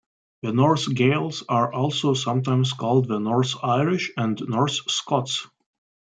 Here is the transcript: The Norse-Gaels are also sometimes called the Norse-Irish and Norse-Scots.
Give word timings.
The 0.41 0.51
Norse-Gaels 0.51 1.43
are 1.47 1.71
also 1.71 2.15
sometimes 2.15 2.73
called 2.73 3.07
the 3.07 3.19
Norse-Irish 3.19 4.11
and 4.17 4.41
Norse-Scots. 4.47 5.45